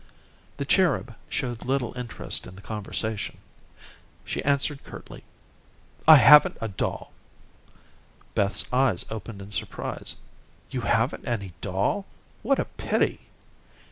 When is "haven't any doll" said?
10.81-12.07